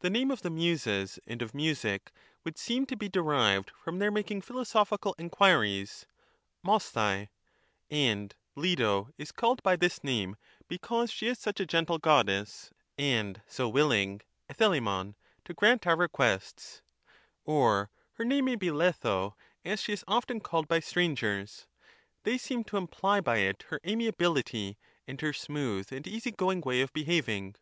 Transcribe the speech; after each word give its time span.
The 0.00 0.10
name 0.10 0.32
of 0.32 0.42
the 0.42 0.50
Muses 0.50 1.20
and 1.24 1.40
of 1.40 1.54
music 1.54 2.10
would 2.42 2.58
seem 2.58 2.84
to 2.86 2.96
be 2.96 3.08
derived 3.08 3.70
from 3.70 4.00
their 4.00 4.10
making 4.10 4.40
philosophical 4.40 5.14
enquiries 5.20 6.04
(jicoaOai); 6.66 7.28
and 7.88 8.34
Leto 8.56 9.08
is 9.16 9.30
called 9.30 9.62
by 9.62 9.76
this 9.76 10.02
name, 10.02 10.34
because 10.66 11.12
she 11.12 11.28
is 11.28 11.38
such 11.38 11.60
a 11.60 11.64
gentle 11.64 11.98
Goddess, 11.98 12.72
and 12.98 13.40
so 13.46 13.68
willing 13.68 14.18
(e6eXTjiio)v) 14.52 15.14
to 15.44 15.54
grant 15.54 15.86
our 15.86 15.96
requests; 15.96 16.82
or 17.44 17.88
her 18.14 18.24
name 18.24 18.46
may 18.46 18.56
be 18.56 18.70
Letho, 18.72 19.34
as 19.64 19.80
she 19.80 19.92
is 19.92 20.02
often 20.08 20.40
called 20.40 20.66
by 20.66 20.80
strangers— 20.80 21.68
they 22.24 22.36
seem 22.36 22.64
to 22.64 22.76
imply 22.76 23.20
by 23.20 23.36
it 23.38 23.62
her 23.68 23.78
amiability, 23.86 24.76
and 25.06 25.20
her 25.20 25.32
smooth 25.32 25.92
and 25.92 26.04
easy 26.08 26.32
going 26.32 26.62
way 26.62 26.80
of 26.80 26.92
be 26.92 27.04
having. 27.04 27.54